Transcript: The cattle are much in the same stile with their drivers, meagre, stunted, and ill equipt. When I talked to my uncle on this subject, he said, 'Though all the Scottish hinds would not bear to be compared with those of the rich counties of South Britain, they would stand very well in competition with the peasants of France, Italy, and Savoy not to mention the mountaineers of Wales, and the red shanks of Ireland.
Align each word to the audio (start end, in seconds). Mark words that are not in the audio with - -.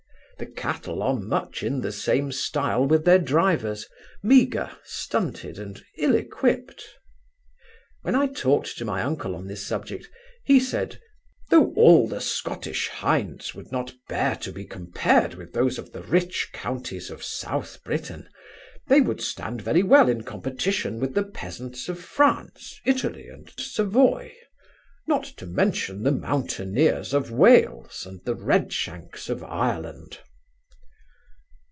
The 0.39 0.47
cattle 0.47 1.03
are 1.03 1.13
much 1.17 1.61
in 1.61 1.81
the 1.81 1.91
same 1.91 2.31
stile 2.31 2.87
with 2.87 3.05
their 3.05 3.19
drivers, 3.19 3.87
meagre, 4.23 4.71
stunted, 4.83 5.59
and 5.59 5.79
ill 5.99 6.15
equipt. 6.15 6.81
When 8.01 8.15
I 8.15 8.25
talked 8.25 8.75
to 8.79 8.83
my 8.85 9.03
uncle 9.03 9.35
on 9.35 9.45
this 9.45 9.63
subject, 9.63 10.09
he 10.43 10.59
said, 10.59 10.99
'Though 11.51 11.75
all 11.75 12.07
the 12.07 12.21
Scottish 12.21 12.87
hinds 12.87 13.53
would 13.53 13.71
not 13.71 13.93
bear 14.09 14.35
to 14.37 14.51
be 14.51 14.65
compared 14.65 15.35
with 15.35 15.53
those 15.53 15.77
of 15.77 15.91
the 15.91 16.01
rich 16.01 16.49
counties 16.51 17.11
of 17.11 17.23
South 17.23 17.83
Britain, 17.83 18.27
they 18.87 18.99
would 18.99 19.21
stand 19.21 19.61
very 19.61 19.83
well 19.83 20.09
in 20.09 20.23
competition 20.23 20.99
with 20.99 21.13
the 21.13 21.21
peasants 21.23 21.87
of 21.87 21.99
France, 21.99 22.79
Italy, 22.83 23.27
and 23.27 23.53
Savoy 23.59 24.33
not 25.05 25.23
to 25.37 25.45
mention 25.45 26.01
the 26.01 26.11
mountaineers 26.11 27.13
of 27.13 27.29
Wales, 27.29 28.07
and 28.07 28.21
the 28.25 28.33
red 28.33 28.73
shanks 28.73 29.29
of 29.29 29.43
Ireland. 29.43 30.17